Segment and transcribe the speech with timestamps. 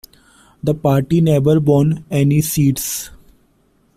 [0.63, 3.11] The party never won any seats.